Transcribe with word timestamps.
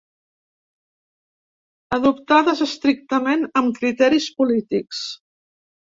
Adoptades 1.97 2.65
estrictament 2.67 3.45
amb 3.61 3.77
criteris 3.81 4.29
polítics. 4.41 5.07